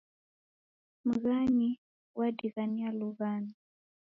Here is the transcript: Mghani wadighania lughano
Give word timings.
Mghani 1.05 1.79
wadighania 2.15 2.91
lughano 2.99 3.53